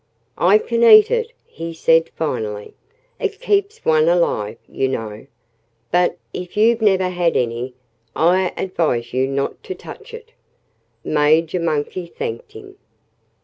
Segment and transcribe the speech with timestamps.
[0.39, 2.73] "I can eat it," he said finally.
[3.19, 5.27] "It keeps one alive, you know.
[5.91, 7.75] But if you've never had any,
[8.15, 10.31] I advise you not to touch it."
[11.03, 12.77] Major Monkey thanked him.